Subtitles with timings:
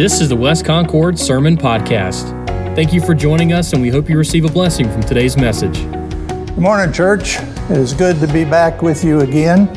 [0.00, 2.30] This is the West Concord Sermon Podcast.
[2.74, 5.74] Thank you for joining us, and we hope you receive a blessing from today's message.
[5.74, 7.36] Good morning, church.
[7.38, 9.68] It is good to be back with you again.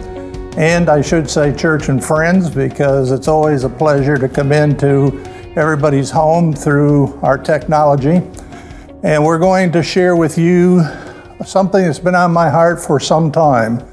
[0.58, 5.22] And I should say, church and friends, because it's always a pleasure to come into
[5.58, 8.22] everybody's home through our technology.
[9.04, 10.86] And we're going to share with you
[11.46, 13.86] something that's been on my heart for some time,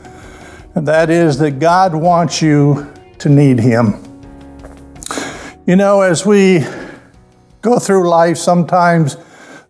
[0.77, 2.88] and that is that God wants you
[3.19, 4.09] to need Him.
[5.70, 6.66] You know, as we
[7.62, 9.15] go through life, sometimes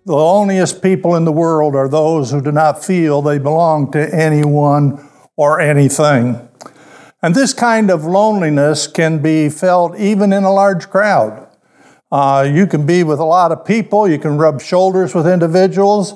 [0.06, 4.14] the loneliest people in the world are those who do not feel they belong to
[4.14, 6.48] anyone or anything.
[7.20, 11.46] And this kind of loneliness can be felt even in a large crowd.
[12.10, 16.14] Uh, you can be with a lot of people, you can rub shoulders with individuals,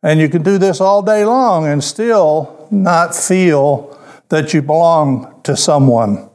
[0.00, 3.98] and you can do this all day long and still not feel
[4.28, 6.30] that you belong to someone.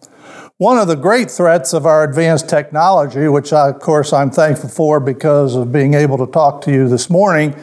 [0.59, 4.67] One of the great threats of our advanced technology, which I, of course I'm thankful
[4.67, 7.56] for because of being able to talk to you this morning,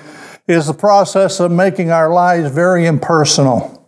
[0.49, 3.87] is the process of making our lives very impersonal.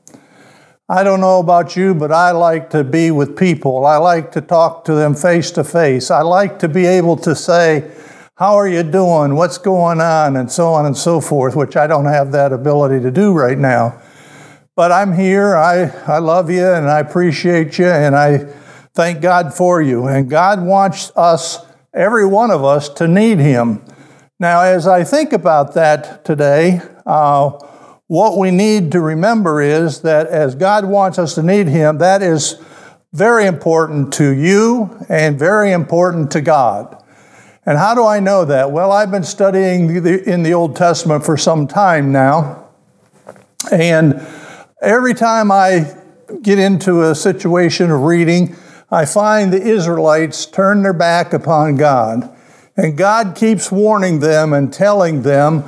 [0.91, 3.87] I don't know about you, but I like to be with people.
[3.87, 6.11] I like to talk to them face to face.
[6.11, 7.91] I like to be able to say,
[8.35, 9.37] How are you doing?
[9.37, 10.37] What's going on?
[10.37, 13.57] And so on and so forth, which I don't have that ability to do right
[13.57, 14.03] now.
[14.77, 15.57] But I'm here.
[15.57, 18.53] I, I love you and I appreciate you and I
[18.99, 20.09] Thank God for you.
[20.09, 23.81] And God wants us, every one of us, to need Him.
[24.41, 27.51] Now, as I think about that today, uh,
[28.09, 32.23] what we need to remember is that as God wants us to need Him, that
[32.23, 32.61] is
[33.13, 37.01] very important to you and very important to God.
[37.65, 38.73] And how do I know that?
[38.73, 42.67] Well, I've been studying in the Old Testament for some time now.
[43.71, 44.27] And
[44.83, 45.95] every time I
[46.43, 48.57] get into a situation of reading,
[48.91, 52.35] I find the Israelites turn their back upon God.
[52.77, 55.65] And God keeps warning them and telling them,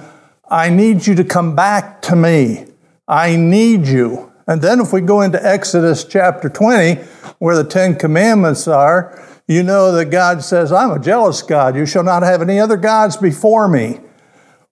[0.48, 2.66] I need you to come back to me.
[3.06, 4.32] I need you.
[4.47, 6.94] And then if we go into Exodus chapter 20,
[7.38, 11.76] where the Ten Commandments are, you know that God says, I'm a jealous God.
[11.76, 14.00] You shall not have any other gods before me.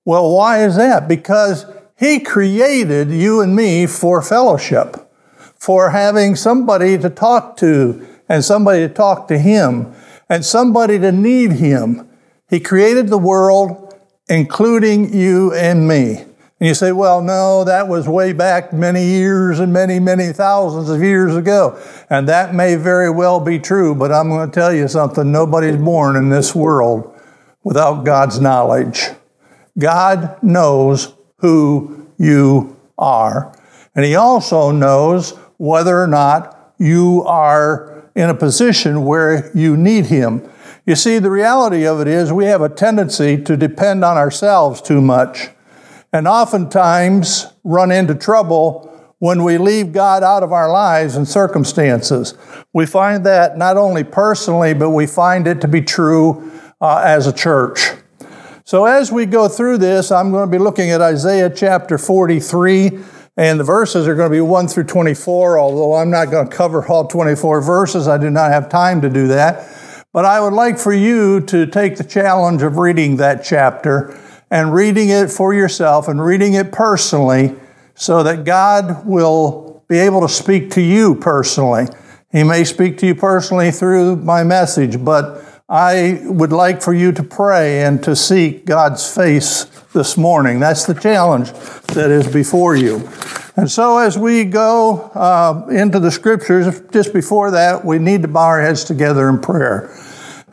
[0.04, 1.06] Well, why is that?
[1.06, 1.66] Because
[1.98, 4.96] He created you and me for fellowship,
[5.56, 9.94] for having somebody to talk to and somebody to talk to Him
[10.28, 12.08] and somebody to need Him.
[12.48, 13.94] He created the world,
[14.28, 16.24] including you and me.
[16.60, 20.90] And you say, well, no, that was way back many years and many, many thousands
[20.90, 21.80] of years ago.
[22.10, 25.30] And that may very well be true, but I'm going to tell you something.
[25.30, 27.14] Nobody's born in this world
[27.62, 29.04] without God's knowledge.
[29.78, 33.56] God knows who you are.
[33.94, 40.06] And He also knows whether or not you are in a position where you need
[40.06, 40.42] Him.
[40.84, 44.82] You see, the reality of it is we have a tendency to depend on ourselves
[44.82, 45.50] too much
[46.12, 48.86] and oftentimes run into trouble
[49.20, 52.34] when we leave God out of our lives and circumstances.
[52.72, 57.28] We find that not only personally, but we find it to be true uh, as
[57.28, 57.90] a church.
[58.64, 62.98] So, as we go through this, I'm going to be looking at Isaiah chapter 43
[63.38, 66.54] and the verses are going to be 1 through 24, although I'm not going to
[66.54, 68.08] cover all 24 verses.
[68.08, 69.64] I do not have time to do that.
[70.12, 74.18] But I would like for you to take the challenge of reading that chapter
[74.50, 77.54] and reading it for yourself and reading it personally
[77.94, 81.86] so that God will be able to speak to you personally.
[82.32, 87.12] He may speak to you personally through my message, but I would like for you
[87.12, 90.60] to pray and to seek God's face this morning.
[90.60, 91.52] That's the challenge
[91.88, 93.06] that is before you.
[93.54, 98.28] And so, as we go uh, into the scriptures, just before that, we need to
[98.28, 99.94] bow our heads together in prayer.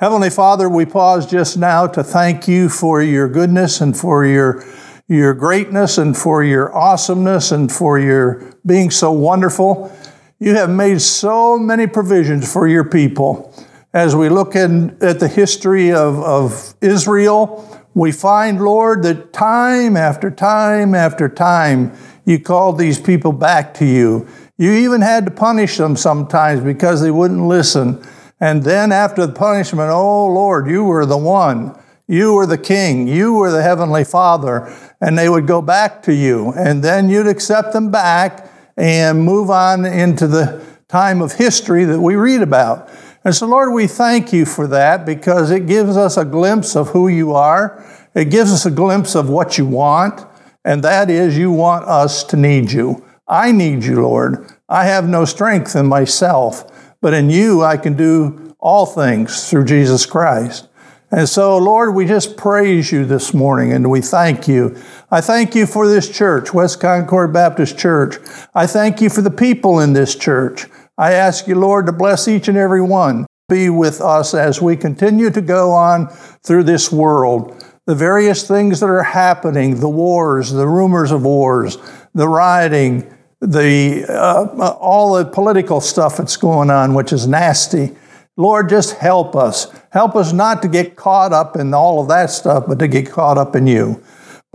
[0.02, 4.66] Heavenly Father, we pause just now to thank you for your goodness and for your,
[5.08, 9.96] your greatness and for your awesomeness and for your being so wonderful.
[10.40, 13.54] You have made so many provisions for your people
[13.96, 19.96] as we look in, at the history of, of Israel, we find, Lord, that time
[19.96, 21.94] after time after time,
[22.26, 24.28] you called these people back to you.
[24.58, 28.06] You even had to punish them sometimes because they wouldn't listen.
[28.42, 31.80] And then after the punishment, oh Lord, you were the one.
[32.06, 33.08] You were the king.
[33.08, 34.76] You were the heavenly father.
[35.00, 36.52] And they would go back to you.
[36.52, 42.02] And then you'd accept them back and move on into the time of history that
[42.02, 42.90] we read about.
[43.26, 46.90] And so, Lord, we thank you for that because it gives us a glimpse of
[46.90, 47.84] who you are.
[48.14, 50.22] It gives us a glimpse of what you want,
[50.64, 53.04] and that is you want us to need you.
[53.28, 54.48] I need you, Lord.
[54.70, 59.66] I have no strength in myself, but in you I can do all things through
[59.66, 60.68] Jesus Christ.
[61.10, 64.76] And so, Lord, we just praise you this morning and we thank you.
[65.10, 68.18] I thank you for this church, West Concord Baptist Church.
[68.54, 70.68] I thank you for the people in this church.
[70.98, 73.26] I ask you, Lord, to bless each and every one.
[73.50, 76.08] Be with us as we continue to go on
[76.44, 77.64] through this world.
[77.86, 81.78] The various things that are happening, the wars, the rumors of wars,
[82.14, 87.96] the rioting, the uh, all the political stuff that's going on, which is nasty.
[88.38, 89.68] Lord, just help us.
[89.92, 93.10] Help us not to get caught up in all of that stuff, but to get
[93.10, 94.02] caught up in you.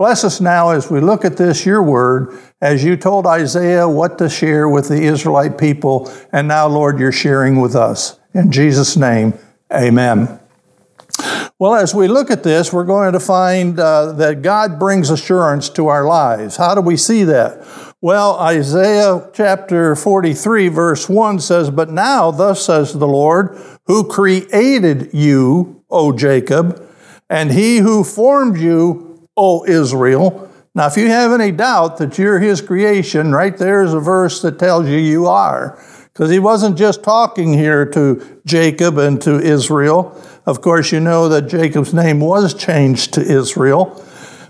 [0.01, 4.17] Bless us now as we look at this, your word, as you told Isaiah what
[4.17, 6.11] to share with the Israelite people.
[6.31, 8.19] And now, Lord, you're sharing with us.
[8.33, 9.35] In Jesus' name,
[9.71, 10.39] amen.
[11.59, 15.69] Well, as we look at this, we're going to find uh, that God brings assurance
[15.69, 16.57] to our lives.
[16.57, 17.63] How do we see that?
[18.01, 23.55] Well, Isaiah chapter 43, verse 1 says, But now, thus says the Lord,
[23.85, 26.89] who created you, O Jacob,
[27.29, 30.49] and he who formed you, O Israel.
[30.73, 34.57] Now, if you have any doubt that you're his creation, right there's a verse that
[34.57, 35.77] tells you you are.
[36.13, 40.15] Because he wasn't just talking here to Jacob and to Israel.
[40.45, 44.03] Of course, you know that Jacob's name was changed to Israel.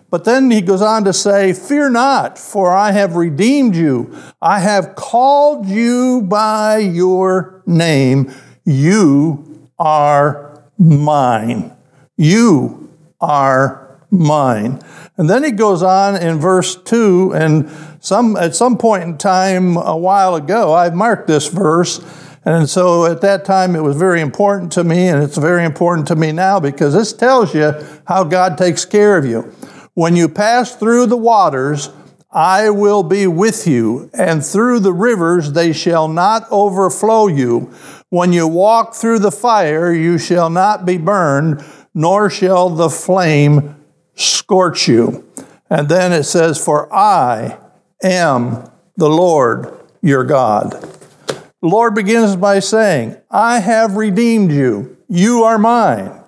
[0.09, 4.15] But then he goes on to say, Fear not, for I have redeemed you.
[4.41, 8.31] I have called you by your name.
[8.65, 11.71] You are mine.
[12.17, 12.89] You
[13.21, 14.81] are mine.
[15.17, 17.69] And then he goes on in verse 2, and
[18.01, 22.03] some, at some point in time a while ago, I've marked this verse.
[22.43, 26.07] And so at that time, it was very important to me, and it's very important
[26.07, 27.73] to me now because this tells you
[28.05, 29.53] how God takes care of you.
[29.93, 31.89] When you pass through the waters,
[32.31, 37.73] I will be with you, and through the rivers they shall not overflow you.
[38.09, 41.63] When you walk through the fire, you shall not be burned,
[41.93, 43.75] nor shall the flame
[44.15, 45.27] scorch you.
[45.69, 47.57] And then it says, For I
[48.03, 50.71] am the Lord your God.
[50.71, 54.97] The Lord begins by saying, I have redeemed you.
[55.07, 56.19] You are mine.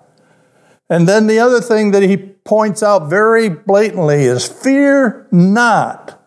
[0.90, 6.20] And then the other thing that he points out very blatantly is fear not.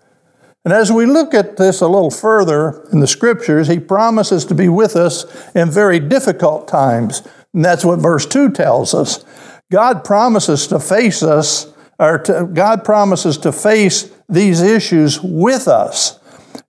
[0.65, 4.55] And as we look at this a little further in the scriptures, he promises to
[4.55, 5.25] be with us
[5.55, 7.23] in very difficult times.
[7.55, 9.25] And that's what verse 2 tells us.
[9.71, 16.21] God promises to face us, or to, God promises to face these issues with us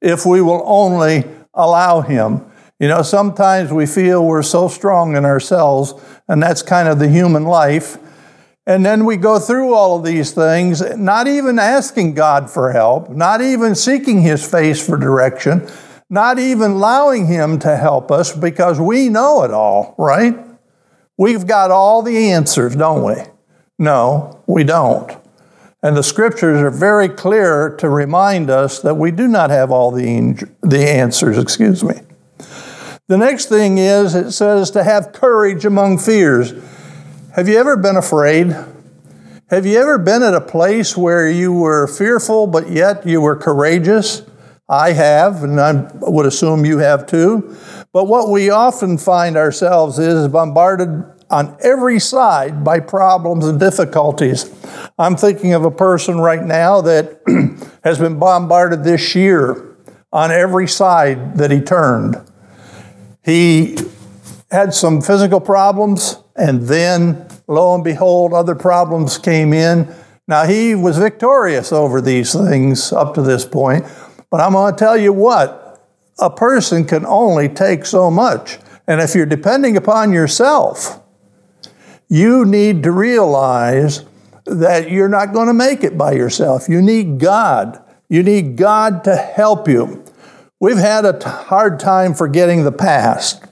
[0.01, 2.45] if we will only allow Him.
[2.79, 5.94] You know, sometimes we feel we're so strong in ourselves,
[6.27, 7.97] and that's kind of the human life.
[8.65, 13.09] And then we go through all of these things, not even asking God for help,
[13.09, 15.67] not even seeking His face for direction,
[16.09, 20.46] not even allowing Him to help us because we know it all, right?
[21.17, 23.15] We've got all the answers, don't we?
[23.79, 25.11] No, we don't.
[25.81, 29.91] And the scriptures are very clear to remind us that we do not have all
[29.91, 31.95] the, the answers, excuse me.
[33.07, 36.53] The next thing is it says to have courage among fears.
[37.35, 38.55] Have you ever been afraid?
[39.49, 43.35] Have you ever been at a place where you were fearful, but yet you were
[43.35, 44.23] courageous?
[44.67, 47.55] I have, and I would assume you have too.
[47.94, 54.50] But what we often find ourselves is bombarded on every side by problems and difficulties.
[54.98, 57.22] I'm thinking of a person right now that
[57.84, 59.75] has been bombarded this year
[60.12, 62.15] on every side that he turned.
[63.24, 63.77] He
[64.51, 69.94] had some physical problems, and then lo and behold, other problems came in.
[70.29, 73.86] Now, he was victorious over these things up to this point,
[74.29, 75.66] but I'm going to tell you what
[76.19, 78.57] a person can only take so much.
[78.88, 81.01] And if you're depending upon yourself,
[82.07, 84.05] you need to realize
[84.45, 86.69] that you're not going to make it by yourself.
[86.69, 87.83] You need God.
[88.09, 90.05] You need God to help you.
[90.59, 93.43] We've had a hard time forgetting the past.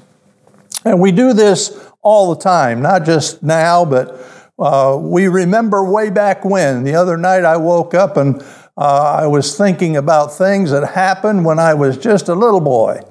[0.86, 4.20] And we do this all the time, not just now, but
[4.58, 6.84] uh, we remember way back when.
[6.84, 8.42] The other night I woke up and
[8.78, 13.02] uh, I was thinking about things that happened when I was just a little boy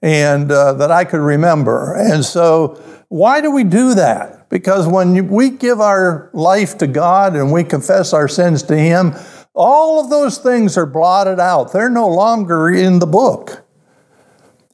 [0.00, 1.94] and uh, that I could remember.
[1.94, 4.48] And so, why do we do that?
[4.48, 9.14] Because when we give our life to God and we confess our sins to Him,
[9.54, 11.72] all of those things are blotted out.
[11.72, 13.64] They're no longer in the book.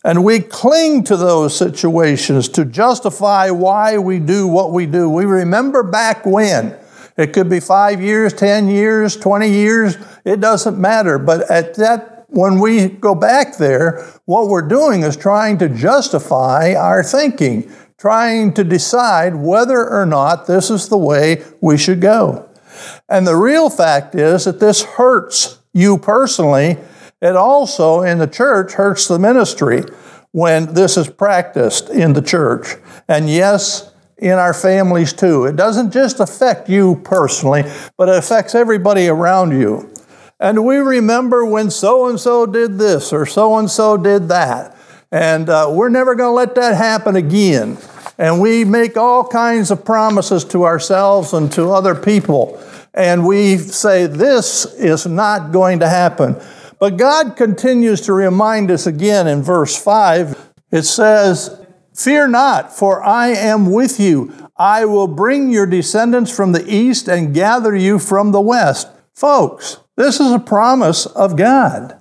[0.04, 5.10] And we cling to those situations to justify why we do what we do.
[5.10, 6.78] We remember back when.
[7.18, 11.18] It could be five years, 10 years, 20 years, it doesn't matter.
[11.18, 16.74] But at that, when we go back there, what we're doing is trying to justify
[16.74, 22.48] our thinking, trying to decide whether or not this is the way we should go.
[23.08, 26.76] And the real fact is that this hurts you personally.
[27.20, 29.82] It also, in the church, hurts the ministry
[30.30, 32.76] when this is practiced in the church.
[33.08, 35.44] And yes, in our families too.
[35.44, 37.64] It doesn't just affect you personally,
[37.96, 39.92] but it affects everybody around you.
[40.40, 44.76] And we remember when so and so did this or so and so did that.
[45.10, 47.78] And uh, we're never going to let that happen again.
[48.18, 52.62] And we make all kinds of promises to ourselves and to other people.
[52.94, 56.36] And we say, this is not going to happen.
[56.78, 60.52] But God continues to remind us again in verse 5.
[60.70, 61.64] It says,
[61.98, 64.32] Fear not, for I am with you.
[64.56, 68.86] I will bring your descendants from the east and gather you from the west.
[69.16, 72.00] Folks, this is a promise of God.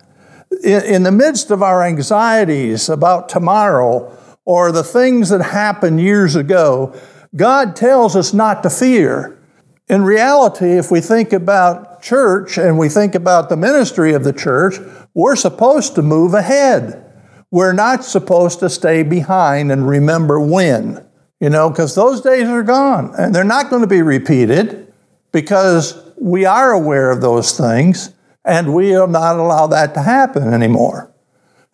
[0.63, 6.95] In, the midst of our anxieties about tomorrow or the things that happened years ago,
[7.35, 9.39] God tells us not to fear.
[9.87, 14.33] In reality, if we think about church and we think about the ministry of the
[14.33, 14.75] church,
[15.15, 17.03] we're supposed to move ahead.
[17.51, 21.05] We're not supposed to stay behind and remember when,
[21.39, 24.93] you know, because those days are gone and they're not going to be repeated
[25.31, 28.13] because we are aware of those things
[28.43, 31.13] and we will not allow that to happen anymore.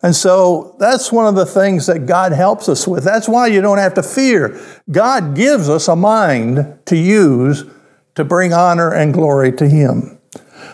[0.02, 3.04] And so that's one of the things that God helps us with.
[3.04, 4.60] That's why you don't have to fear.
[4.90, 7.64] God gives us a mind to use
[8.14, 10.18] to bring honor and glory to Him.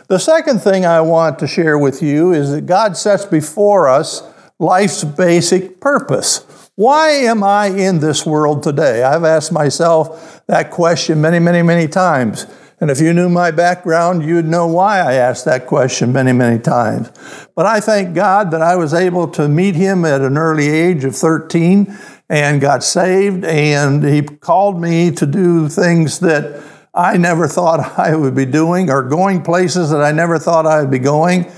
[0.09, 4.23] The second thing I want to share with you is that God sets before us
[4.61, 6.47] life's basic purpose.
[6.76, 9.02] Why am I in this world today?
[9.02, 12.47] I've asked myself that question many, many, many times.
[12.81, 16.59] And if you knew my background, you'd know why I asked that question many, many
[16.59, 17.11] times.
[17.55, 21.05] But I thank God that I was able to meet him at an early age
[21.05, 21.99] of 13
[22.31, 26.62] and got saved, and he called me to do things that
[26.95, 30.81] I never thought I would be doing or going places that I never thought I
[30.81, 31.50] would be going.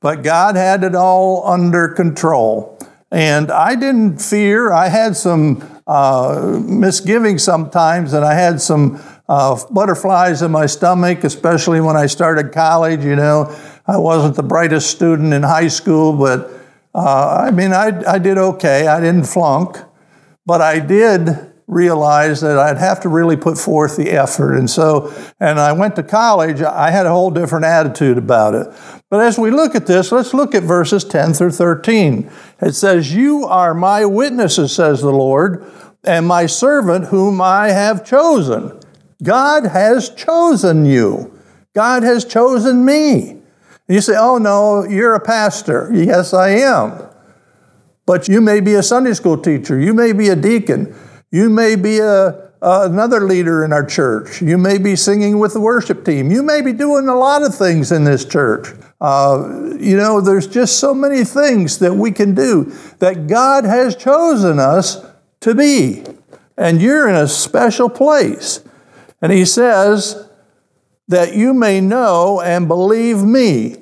[0.00, 2.78] But God had it all under control.
[3.10, 4.70] And I didn't fear.
[4.70, 11.24] I had some uh, misgivings sometimes, and I had some uh, butterflies in my stomach,
[11.24, 13.04] especially when I started college.
[13.04, 16.50] You know, I wasn't the brightest student in high school, but
[16.94, 18.86] uh, I mean, I, I did okay.
[18.86, 19.78] I didn't flunk,
[20.44, 24.56] but I did realize that I'd have to really put forth the effort.
[24.56, 28.66] And so, and I went to college, I had a whole different attitude about it.
[29.10, 32.30] But as we look at this, let's look at verses 10 through 13.
[32.62, 35.64] It says, You are my witnesses, says the Lord,
[36.04, 38.80] and my servant whom I have chosen.
[39.22, 41.38] God has chosen you.
[41.74, 43.36] God has chosen me.
[43.88, 45.90] You say, Oh, no, you're a pastor.
[45.92, 47.06] Yes, I am.
[48.06, 49.78] But you may be a Sunday school teacher.
[49.78, 50.94] You may be a deacon.
[51.30, 54.42] You may be a another leader in our church.
[54.42, 56.32] You may be singing with the worship team.
[56.32, 58.66] You may be doing a lot of things in this church.
[59.00, 62.64] Uh, you know, there's just so many things that we can do
[62.98, 65.06] that God has chosen us
[65.40, 66.04] to be.
[66.56, 68.64] And you're in a special place.
[69.22, 70.28] And He says,
[71.08, 73.76] that you may know and believe me,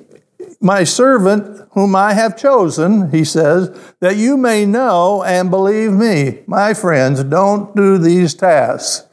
[0.59, 6.39] my servant whom I have chosen, he says, that you may know and believe me.
[6.47, 9.07] My friends, don't do these tasks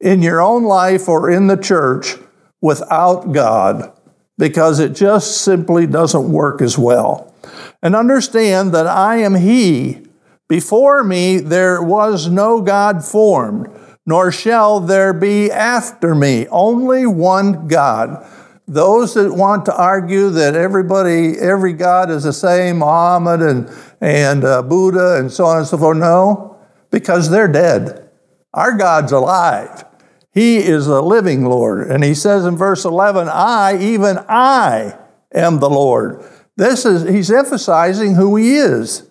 [0.00, 2.14] in your own life or in the church
[2.60, 3.92] without God
[4.38, 7.34] because it just simply doesn't work as well.
[7.82, 10.02] And understand that I am He.
[10.48, 13.68] Before me there was no God formed,
[14.04, 18.24] nor shall there be after me, only one God.
[18.68, 23.70] Those that want to argue that everybody, every God is the same, Muhammad and,
[24.00, 26.58] and uh, Buddha and so on and so forth, no,
[26.90, 28.10] because they're dead.
[28.52, 29.84] Our God's alive.
[30.32, 31.90] He is the living Lord.
[31.90, 34.98] And he says in verse 11, I, even I,
[35.32, 36.24] am the Lord.
[36.56, 39.08] This is, he's emphasizing who he is.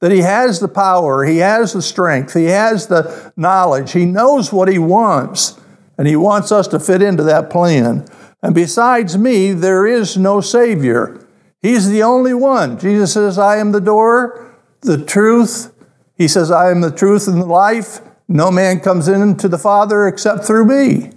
[0.00, 4.52] That he has the power, he has the strength, he has the knowledge, he knows
[4.52, 5.58] what he wants,
[5.98, 8.06] and he wants us to fit into that plan.
[8.42, 11.26] And besides me, there is no Savior.
[11.60, 12.78] He's the only one.
[12.78, 15.74] Jesus says, I am the door, the truth.
[16.14, 18.00] He says, I am the truth and the life.
[18.28, 21.12] No man comes into the Father except through me.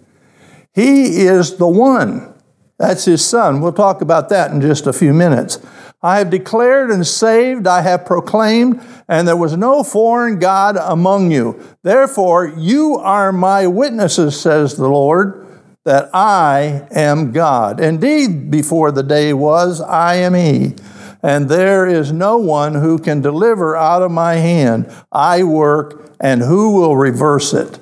[0.74, 2.34] He is the one.
[2.80, 3.62] That's his son.
[3.62, 5.60] We'll talk about that in just a few minutes.
[6.02, 11.30] I have declared and saved, I have proclaimed, and there was no foreign God among
[11.30, 11.60] you.
[11.84, 15.46] Therefore, you are my witnesses, says the Lord,
[15.84, 17.80] that I am God.
[17.80, 20.76] Indeed, before the day was, I am He.
[21.24, 24.92] and there is no one who can deliver out of my hand.
[25.12, 27.80] I work, and who will reverse it?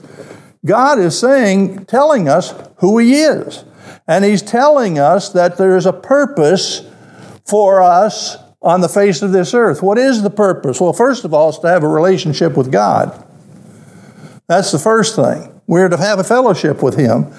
[0.66, 3.64] God is saying, telling us who He is.
[4.08, 6.86] And He's telling us that there's a purpose
[7.46, 9.82] for us on the face of this earth.
[9.82, 10.82] What is the purpose?
[10.82, 13.26] Well, first of all, it's to have a relationship with God.
[14.48, 15.62] That's the first thing.
[15.66, 17.32] We're to have a fellowship with Him.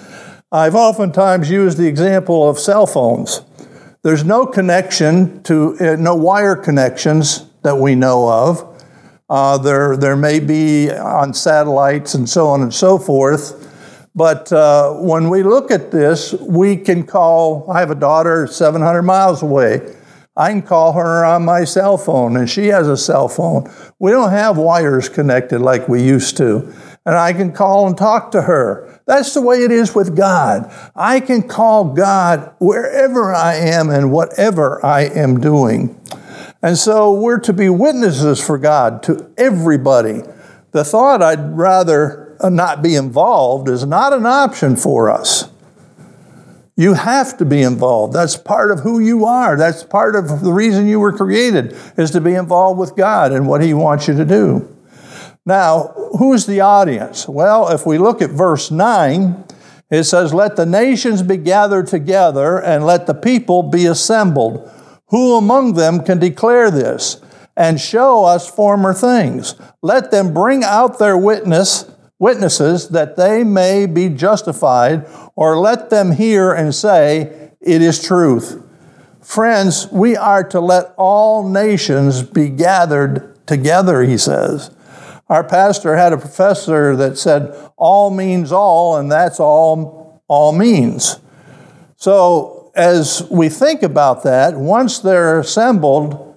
[0.52, 3.42] I've oftentimes used the example of cell phones.
[4.02, 8.82] There's no connection to, uh, no wire connections that we know of.
[9.28, 13.68] Uh, there, there may be on satellites and so on and so forth.
[14.16, 19.02] But uh, when we look at this, we can call, I have a daughter 700
[19.02, 19.94] miles away.
[20.36, 23.70] I can call her on my cell phone, and she has a cell phone.
[24.00, 26.74] We don't have wires connected like we used to.
[27.06, 29.00] And I can call and talk to her.
[29.06, 30.72] That's the way it is with God.
[30.94, 35.98] I can call God wherever I am and whatever I am doing.
[36.62, 40.20] And so we're to be witnesses for God to everybody.
[40.72, 45.50] The thought I'd rather not be involved is not an option for us.
[46.76, 48.14] You have to be involved.
[48.14, 49.56] That's part of who you are.
[49.56, 53.46] That's part of the reason you were created is to be involved with God and
[53.46, 54.76] what he wants you to do.
[55.50, 57.26] Now, who's the audience?
[57.26, 59.44] Well, if we look at verse 9,
[59.90, 64.70] it says, Let the nations be gathered together and let the people be assembled.
[65.08, 67.20] Who among them can declare this
[67.56, 69.56] and show us former things?
[69.82, 71.90] Let them bring out their witness,
[72.20, 75.04] witnesses that they may be justified,
[75.34, 78.62] or let them hear and say, It is truth.
[79.20, 84.70] Friends, we are to let all nations be gathered together, he says.
[85.30, 91.20] Our pastor had a professor that said, All means all, and that's all all means.
[91.96, 96.36] So as we think about that, once they're assembled,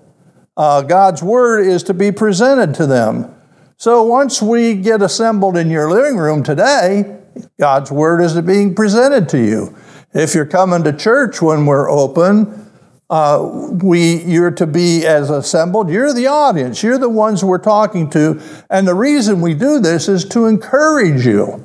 [0.55, 3.33] uh, God's Word is to be presented to them.
[3.77, 7.19] So once we get assembled in your living room today,
[7.59, 9.75] God's Word is being presented to you.
[10.13, 12.71] If you're coming to church when we're open,
[13.13, 13.47] uh,
[13.83, 15.87] we, you're to be as assembled.
[15.87, 16.81] You're the audience.
[16.81, 18.41] You're the ones we're talking to.
[18.71, 21.63] And the reason we do this is to encourage you,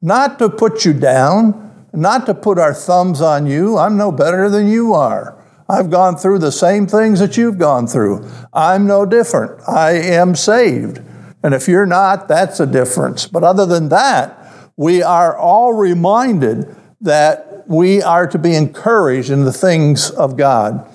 [0.00, 3.76] not to put you down, not to put our thumbs on you.
[3.76, 5.36] I'm no better than you are.
[5.68, 8.24] I've gone through the same things that you've gone through.
[8.52, 9.60] I'm no different.
[9.68, 11.00] I am saved.
[11.42, 13.26] And if you're not, that's a difference.
[13.26, 14.38] But other than that,
[14.76, 20.86] we are all reminded that we are to be encouraged in the things of God.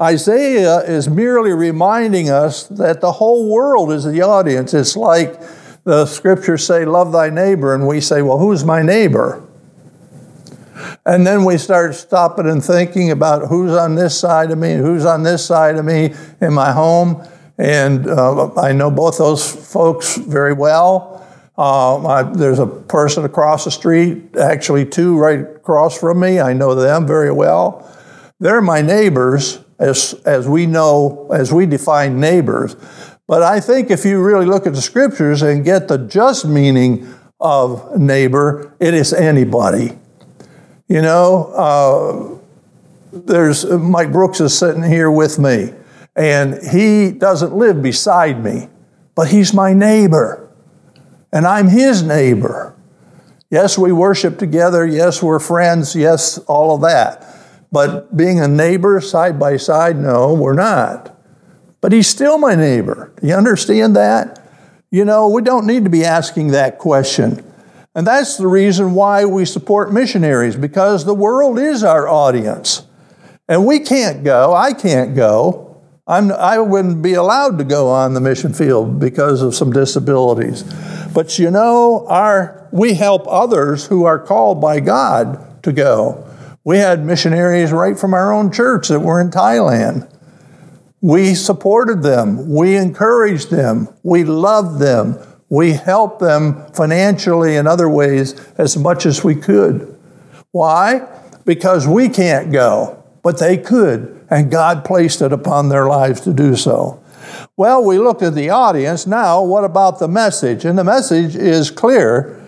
[0.00, 4.72] Isaiah is merely reminding us that the whole world is the audience.
[4.72, 5.40] It's like
[5.84, 9.46] the scriptures say, Love thy neighbor, and we say, Well, who's my neighbor?
[11.04, 15.04] And then we start stopping and thinking about who's on this side of me, who's
[15.04, 17.26] on this side of me in my home.
[17.58, 21.09] And uh, I know both those folks very well.
[21.60, 26.40] Uh, I, there's a person across the street, actually two right across from me.
[26.40, 27.86] I know them very well.
[28.38, 32.76] They're my neighbors, as, as we know, as we define neighbors.
[33.26, 37.06] But I think if you really look at the scriptures and get the just meaning
[37.38, 39.98] of neighbor, it is anybody.
[40.88, 42.38] You know, uh,
[43.12, 45.74] there's Mike Brooks is sitting here with me,
[46.16, 48.70] and he doesn't live beside me,
[49.14, 50.49] but he's my neighbor,
[51.32, 52.74] and I'm his neighbor.
[53.50, 54.86] Yes, we worship together.
[54.86, 55.96] Yes, we're friends.
[55.96, 57.26] Yes, all of that.
[57.72, 61.16] But being a neighbor side by side, no, we're not.
[61.80, 63.12] But he's still my neighbor.
[63.20, 64.38] Do you understand that?
[64.90, 67.44] You know, we don't need to be asking that question.
[67.94, 72.86] And that's the reason why we support missionaries, because the world is our audience.
[73.48, 75.69] And we can't go, I can't go.
[76.10, 80.64] I'm, I wouldn't be allowed to go on the mission field because of some disabilities.
[81.14, 86.26] But you know, our, we help others who are called by God to go.
[86.64, 90.12] We had missionaries right from our own church that were in Thailand.
[91.00, 95.16] We supported them, we encouraged them, we loved them.
[95.48, 99.98] We helped them financially and other ways as much as we could.
[100.52, 101.08] Why?
[101.44, 106.32] Because we can't go, but they could, and God placed it upon their lives to
[106.32, 107.02] do so.
[107.56, 109.06] Well, we looked at the audience.
[109.06, 110.64] Now, what about the message?
[110.64, 112.40] And the message is clear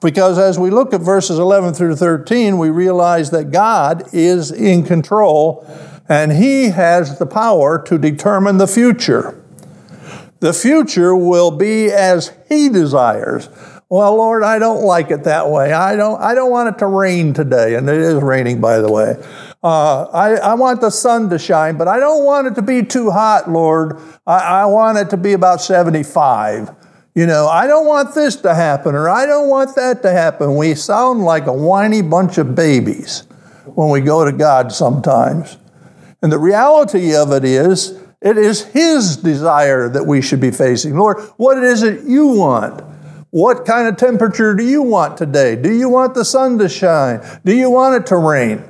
[0.00, 4.84] because as we look at verses 11 through 13, we realize that God is in
[4.84, 5.66] control
[6.08, 9.42] and He has the power to determine the future.
[10.40, 13.48] The future will be as He desires.
[13.90, 15.72] Well, Lord, I don't like it that way.
[15.72, 18.92] I don't, I don't want it to rain today, and it is raining, by the
[18.92, 19.16] way.
[19.62, 22.84] Uh, I, I want the sun to shine, but I don't want it to be
[22.84, 23.98] too hot, Lord.
[24.26, 26.70] I, I want it to be about 75.
[27.14, 30.54] You know, I don't want this to happen or I don't want that to happen.
[30.54, 33.22] We sound like a whiny bunch of babies
[33.64, 35.56] when we go to God sometimes.
[36.22, 40.96] And the reality of it is, it is His desire that we should be facing.
[40.96, 42.84] Lord, what is it you want?
[43.30, 45.56] What kind of temperature do you want today?
[45.56, 47.20] Do you want the sun to shine?
[47.44, 48.62] Do you want it to rain?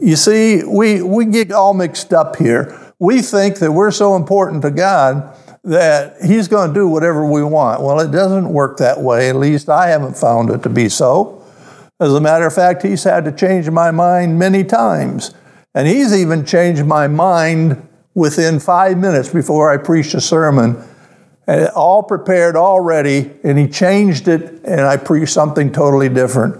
[0.00, 2.92] You see, we, we get all mixed up here.
[2.98, 7.42] We think that we're so important to God that He's going to do whatever we
[7.42, 7.80] want.
[7.80, 9.28] Well, it doesn't work that way.
[9.28, 11.42] At least I haven't found it to be so.
[12.00, 15.32] As a matter of fact, He's had to change my mind many times.
[15.74, 20.82] And He's even changed my mind within five minutes before I preached a sermon.
[21.46, 26.58] And all prepared already, and he changed it, and I preached something totally different.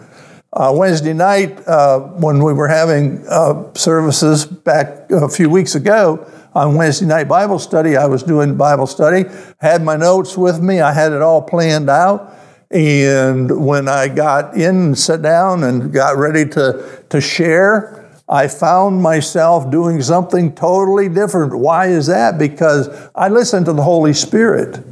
[0.54, 6.30] Uh, Wednesday night, uh, when we were having uh, services back a few weeks ago,
[6.54, 9.24] on Wednesday night Bible study, I was doing Bible study,
[9.58, 12.32] had my notes with me, I had it all planned out.
[12.70, 18.46] And when I got in and sat down and got ready to, to share, I
[18.46, 21.58] found myself doing something totally different.
[21.58, 22.38] Why is that?
[22.38, 24.84] Because I listened to the Holy Spirit.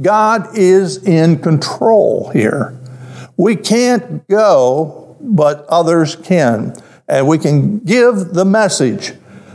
[0.00, 2.78] God is in control here.
[3.36, 6.74] We can't go, but others can.
[7.08, 9.12] And we can give the message.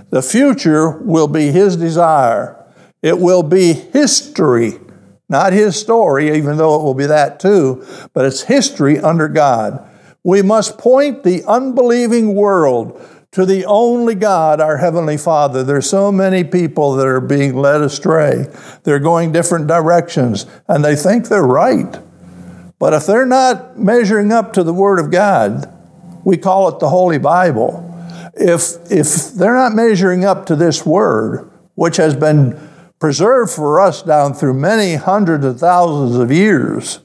[0.10, 2.58] The future will be His desire.
[3.02, 4.80] It will be history,
[5.28, 9.88] not His story, even though it will be that too, but it's history under God.
[10.24, 15.63] We must point the unbelieving world to the only God, our Heavenly Father.
[15.63, 18.46] There's so many people that are being led astray.
[18.84, 21.98] They're going different directions, and they think they're right.
[22.82, 25.72] But if they're not measuring up to the Word of God,
[26.26, 27.88] we call it the Holy Bible.
[28.34, 32.60] If, if they're not measuring up to this Word, which has been
[33.00, 37.02] preserved for us down through many hundreds of thousands of years,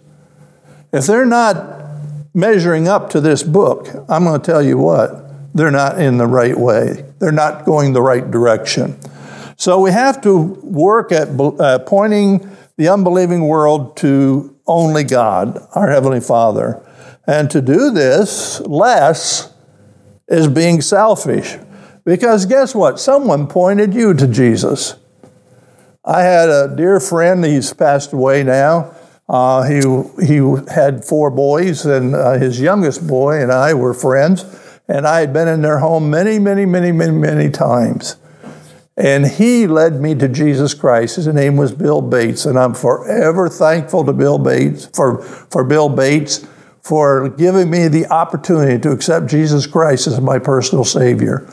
[0.95, 1.67] if they're not
[2.33, 6.27] measuring up to this book, I'm going to tell you what, they're not in the
[6.27, 7.05] right way.
[7.19, 8.99] They're not going the right direction.
[9.59, 15.91] So we have to work at uh, pointing the unbelieving world to only God, our
[15.91, 16.83] Heavenly Father.
[17.27, 19.53] And to do this, less
[20.29, 21.57] is being selfish.
[22.05, 23.01] Because guess what?
[23.01, 24.97] Someone pointed you to Jesus.
[26.05, 28.95] I had a dear friend, he's passed away now.
[29.29, 29.81] Uh, he,
[30.25, 30.37] he
[30.73, 34.45] had four boys, and uh, his youngest boy and I were friends.
[34.87, 38.17] And I had been in their home many, many, many, many, many times.
[38.97, 41.17] And he led me to Jesus Christ.
[41.17, 45.91] His name was Bill Bates, and I'm forever thankful to Bill Bates for, for Bill
[45.91, 46.47] Bates
[46.83, 51.47] for giving me the opportunity to accept Jesus Christ as my personal Savior.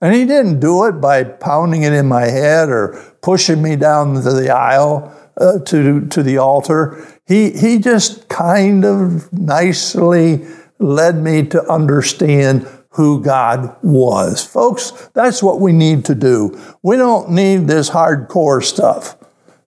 [0.00, 4.14] And he didn't do it by pounding it in my head or pushing me down
[4.14, 7.06] the aisle uh, to, to the altar.
[7.26, 10.46] He, he just kind of nicely
[10.78, 12.66] led me to understand
[12.98, 14.44] who God was.
[14.44, 16.60] Folks, that's what we need to do.
[16.82, 19.16] We don't need this hardcore stuff.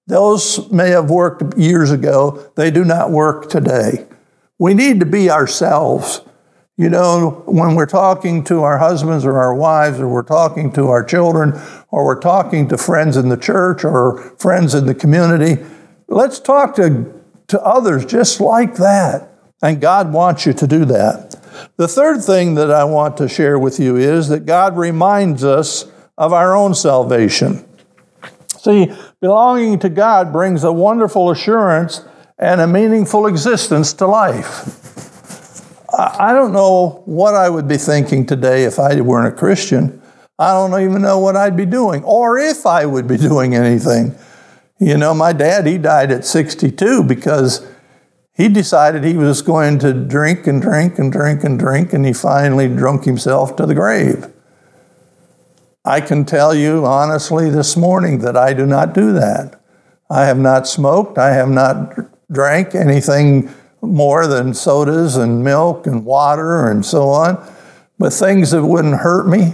[0.05, 4.05] Those may have worked years ago, they do not work today.
[4.59, 6.19] We need to be ourselves.
[6.75, 10.89] You know, when we're talking to our husbands or our wives, or we're talking to
[10.89, 11.53] our children,
[11.89, 15.63] or we're talking to friends in the church or friends in the community,
[16.09, 17.13] let's talk to,
[17.47, 19.29] to others just like that.
[19.61, 21.30] And God wants you to do that.
[21.77, 25.91] The third thing that I want to share with you is that God reminds us
[26.17, 27.65] of our own salvation.
[28.57, 32.01] See, belonging to God brings a wonderful assurance
[32.37, 34.77] and a meaningful existence to life.
[35.93, 40.01] I don't know what I would be thinking today if I weren't a Christian.
[40.39, 44.15] I don't even know what I'd be doing or if I would be doing anything.
[44.79, 47.65] You know, my dad, he died at 62 because
[48.41, 52.11] he decided he was going to drink and drink and drink and drink, and he
[52.11, 54.27] finally drunk himself to the grave.
[55.85, 59.61] I can tell you honestly this morning that I do not do that.
[60.09, 61.93] I have not smoked, I have not
[62.31, 67.47] drank anything more than sodas and milk and water and so on,
[67.99, 69.53] but things that wouldn't hurt me.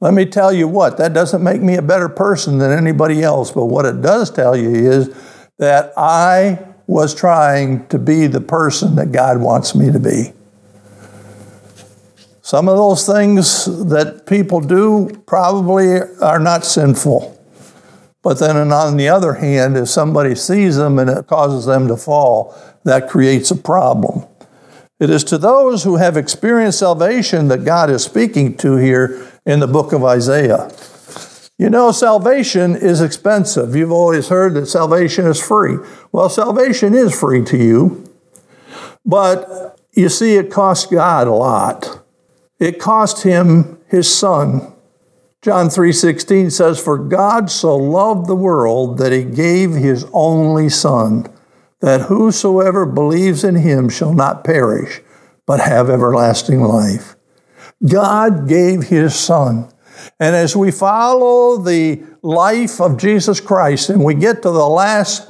[0.00, 3.52] Let me tell you what, that doesn't make me a better person than anybody else,
[3.52, 5.14] but what it does tell you is
[5.58, 10.34] that I was trying to be the person that God wants me to be.
[12.42, 17.38] Some of those things that people do probably are not sinful.
[18.22, 21.96] But then, on the other hand, if somebody sees them and it causes them to
[21.96, 24.26] fall, that creates a problem.
[25.00, 29.60] It is to those who have experienced salvation that God is speaking to here in
[29.60, 30.70] the book of Isaiah.
[31.62, 33.76] You know, salvation is expensive.
[33.76, 35.76] You've always heard that salvation is free.
[36.10, 38.10] Well, salvation is free to you,
[39.06, 42.02] but you see, it cost God a lot.
[42.58, 44.72] It cost him his son.
[45.40, 51.28] John 3:16 says for God so loved the world that he gave his only son
[51.78, 55.00] that whosoever believes in him shall not perish
[55.46, 57.14] but have everlasting life.
[57.86, 59.71] God gave his son.
[60.22, 65.28] And as we follow the life of Jesus Christ and we get to the last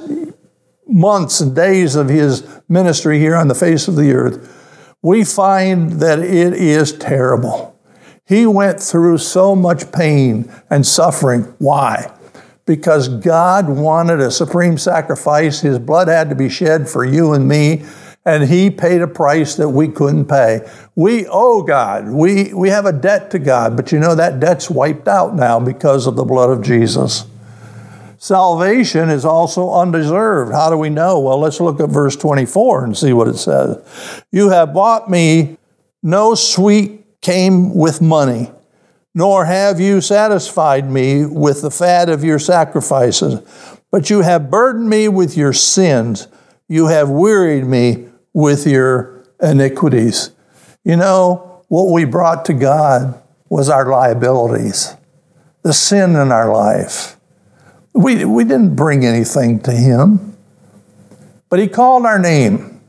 [0.87, 5.93] months and days of his ministry here on the face of the earth, we find
[5.93, 7.75] that it is terrible.
[8.27, 11.55] He went through so much pain and suffering.
[11.57, 12.15] Why?
[12.67, 15.61] Because God wanted a supreme sacrifice.
[15.61, 17.83] His blood had to be shed for you and me,
[18.25, 20.61] and He paid a price that we couldn't pay.
[20.95, 22.09] We owe God.
[22.09, 25.59] We, we have a debt to God, but you know that debt's wiped out now
[25.59, 27.25] because of the blood of Jesus.
[28.23, 30.53] Salvation is also undeserved.
[30.53, 31.19] How do we know?
[31.19, 34.23] Well, let's look at verse 24 and see what it says.
[34.31, 35.57] You have bought me,
[36.01, 38.49] no sweet came with money,
[39.13, 43.41] nor have you satisfied me with the fat of your sacrifices,
[43.91, 46.29] but you have burdened me with your sins.
[46.69, 50.31] You have wearied me with your iniquities.
[50.83, 54.95] You know, what we brought to God was our liabilities,
[55.61, 57.17] the sin in our life.
[57.93, 60.35] We, we didn't bring anything to him,
[61.49, 62.81] but he called our name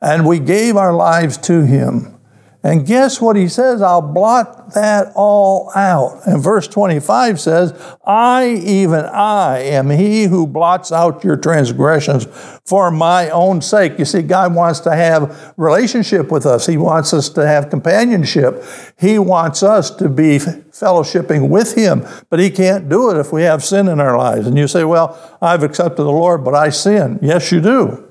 [0.00, 2.17] and we gave our lives to him.
[2.64, 3.80] And guess what he says?
[3.80, 6.26] I'll blot that all out.
[6.26, 12.26] And verse 25 says, I, even I, am he who blots out your transgressions
[12.64, 13.96] for my own sake.
[13.96, 16.66] You see, God wants to have relationship with us.
[16.66, 18.64] He wants us to have companionship.
[18.98, 23.42] He wants us to be fellowshipping with him, but he can't do it if we
[23.42, 24.48] have sin in our lives.
[24.48, 27.20] And you say, well, I've accepted the Lord, but I sin.
[27.22, 28.04] Yes, you do.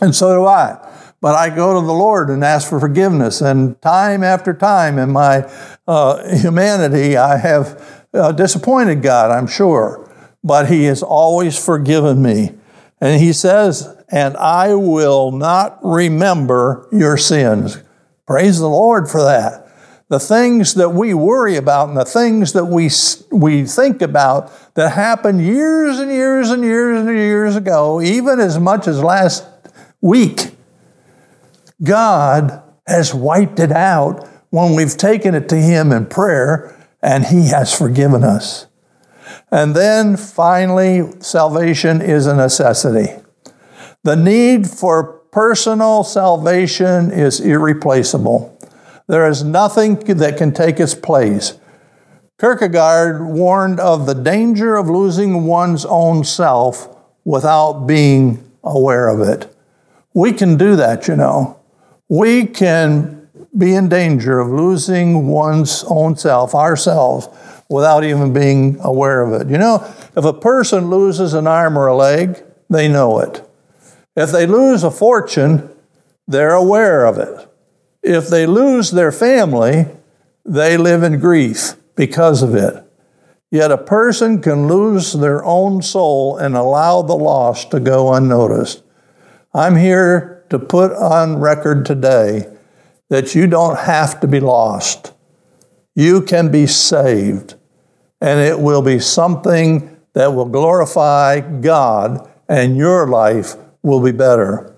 [0.00, 0.88] And so do I.
[1.22, 3.40] But I go to the Lord and ask for forgiveness.
[3.40, 5.48] And time after time in my
[5.86, 10.10] uh, humanity, I have uh, disappointed God, I'm sure.
[10.42, 12.50] But He has always forgiven me.
[13.00, 17.80] And He says, and I will not remember your sins.
[18.26, 19.68] Praise the Lord for that.
[20.08, 22.90] The things that we worry about and the things that we,
[23.30, 28.58] we think about that happened years and years and years and years ago, even as
[28.58, 29.46] much as last
[30.00, 30.56] week,
[31.82, 37.48] God has wiped it out when we've taken it to Him in prayer and He
[37.48, 38.66] has forgiven us.
[39.50, 43.12] And then finally, salvation is a necessity.
[44.04, 48.58] The need for personal salvation is irreplaceable.
[49.08, 51.58] There is nothing that can take its place.
[52.38, 56.88] Kierkegaard warned of the danger of losing one's own self
[57.24, 59.54] without being aware of it.
[60.14, 61.61] We can do that, you know
[62.08, 67.28] we can be in danger of losing one's own self, ourselves,
[67.68, 69.50] without even being aware of it.
[69.50, 69.82] You know,
[70.16, 73.46] if a person loses an arm or a leg, they know it.
[74.16, 75.70] If they lose a fortune,
[76.26, 77.48] they're aware of it.
[78.02, 79.86] If they lose their family,
[80.44, 82.84] they live in grief because of it.
[83.50, 88.82] Yet a person can lose their own soul and allow the loss to go unnoticed.
[89.54, 92.46] I'm here to put on record today
[93.08, 95.14] that you don't have to be lost.
[95.94, 97.54] You can be saved,
[98.20, 104.76] and it will be something that will glorify God, and your life will be better.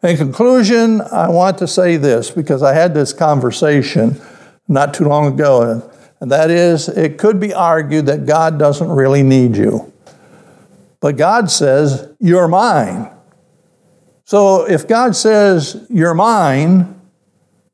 [0.00, 4.20] In conclusion, I want to say this because I had this conversation
[4.68, 9.24] not too long ago, and that is it could be argued that God doesn't really
[9.24, 9.92] need you.
[11.00, 13.10] But God says, You're mine.
[14.30, 17.00] So if God says, You're mine,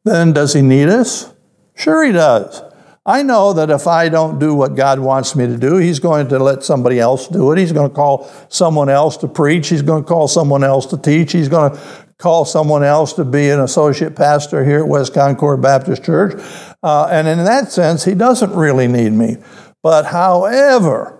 [0.05, 1.31] then does He need us?
[1.75, 2.63] Sure, He does.
[3.05, 6.29] I know that if I don't do what God wants me to do, He's going
[6.29, 7.59] to let somebody else do it.
[7.59, 9.69] He's going to call someone else to preach.
[9.69, 11.33] He's going to call someone else to teach.
[11.33, 11.81] He's going to
[12.17, 16.43] call someone else to be an associate pastor here at West Concord Baptist Church.
[16.83, 19.37] Uh, and in that sense, He doesn't really need me.
[19.83, 21.19] But however,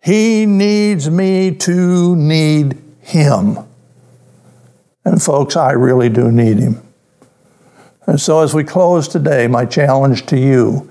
[0.00, 3.66] He needs me to need Him.
[5.06, 6.82] And folks, I really do need him.
[8.08, 10.90] And so as we close today, my challenge to you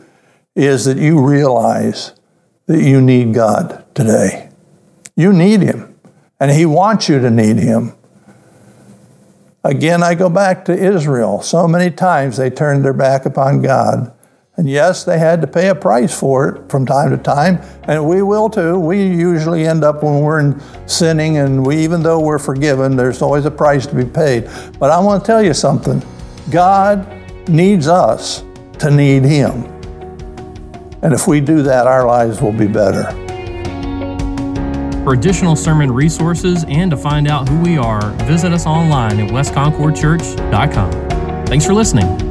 [0.56, 2.13] is that you realize
[2.67, 4.49] that you need God today.
[5.17, 5.99] You need him,
[6.39, 7.93] and he wants you to need him.
[9.65, 11.41] Again, I go back to Israel.
[11.41, 14.13] So many times they turned their back upon God.
[14.57, 18.07] And yes, they had to pay a price for it from time to time, and
[18.07, 18.79] we will too.
[18.79, 23.21] We usually end up when we're in sinning, and we, even though we're forgiven, there's
[23.21, 24.49] always a price to be paid.
[24.79, 26.01] But I want to tell you something
[26.49, 27.05] God
[27.49, 28.43] needs us
[28.79, 29.65] to need Him.
[31.01, 33.11] And if we do that, our lives will be better.
[35.03, 39.29] For additional sermon resources and to find out who we are, visit us online at
[39.29, 41.45] westconcordchurch.com.
[41.45, 42.24] Thanks for listening.